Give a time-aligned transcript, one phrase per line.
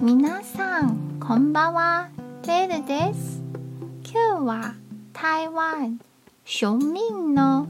[0.00, 2.08] 皆さんこんばんは。
[2.42, 3.42] テルです。
[4.04, 4.74] 今日は
[5.12, 5.98] 台湾
[6.46, 7.66] 庶民の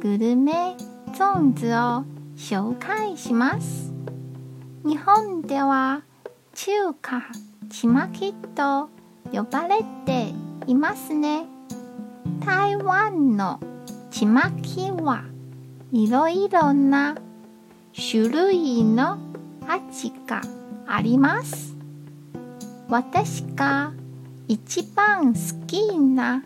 [0.00, 0.76] グルメ
[1.16, 2.04] ゾーンズを
[2.36, 3.92] 紹介します。
[4.84, 6.02] 日本では
[6.52, 7.22] 中華
[7.70, 8.90] ちまきと
[9.32, 10.34] 呼ばれて
[10.66, 11.46] いますね。
[12.44, 13.60] 台湾の
[14.10, 15.22] ちまきは
[15.92, 17.16] いろいろな
[17.94, 19.16] 種類の
[19.68, 20.42] 味が
[20.88, 21.76] あります。
[22.88, 23.92] 私が
[24.48, 26.42] 一番好きな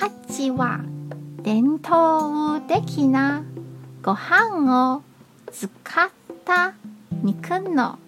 [0.00, 0.80] 味は
[1.42, 3.44] 伝統的な
[4.02, 5.02] ご飯を
[5.52, 6.08] 使っ
[6.44, 6.72] た
[7.22, 7.98] 肉の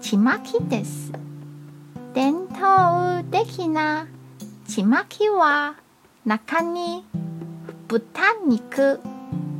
[0.00, 1.12] ちまきです。
[2.12, 4.08] 伝統的な
[4.66, 5.76] ちまきは
[6.24, 7.04] 中に
[7.86, 9.00] 豚肉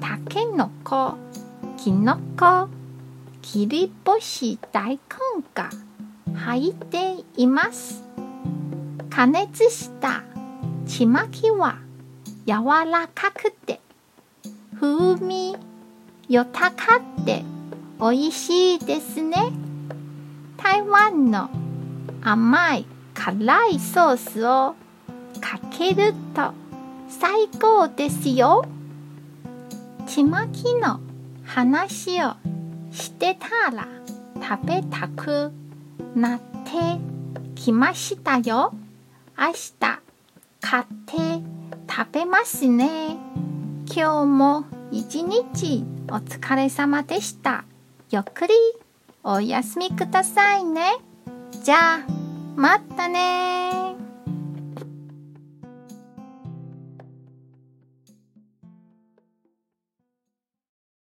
[0.00, 1.14] たけのこ
[1.76, 2.68] きのこ
[3.42, 4.98] 切り干し大根
[5.52, 5.68] が
[6.34, 8.02] 入っています。
[9.10, 10.22] 加熱した。
[10.86, 11.78] ちまきは
[12.46, 13.80] 柔らかくて。
[14.80, 15.56] 風味
[16.28, 17.44] 豊かって。
[18.00, 19.52] 美味しいですね。
[20.56, 21.50] 台湾の
[22.22, 24.74] 甘い辛いソースを
[25.40, 26.52] かけると
[27.08, 28.64] 最高ですよ。
[30.06, 31.00] ちまきの
[31.44, 32.34] 話を
[32.92, 33.88] してたら
[34.40, 35.52] 食べたく
[36.14, 37.00] なって
[37.54, 38.72] きましたよ。
[39.38, 39.72] 明日
[40.60, 41.16] 買って
[41.90, 43.16] 食べますね。
[43.94, 47.64] 今日も一日お疲れ様でした。
[48.10, 48.54] ゆっくり
[49.24, 50.92] お休みくださいね。
[51.64, 52.00] じゃあ
[52.56, 54.01] またね